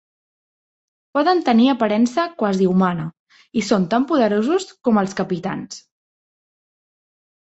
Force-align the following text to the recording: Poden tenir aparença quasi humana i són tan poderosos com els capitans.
Poden 1.17 1.41
tenir 1.49 1.67
aparença 1.73 2.25
quasi 2.39 2.69
humana 2.71 3.05
i 3.61 3.65
són 3.69 3.87
tan 3.93 4.09
poderosos 4.13 4.69
com 4.89 5.03
els 5.03 5.15
capitans. 5.21 5.81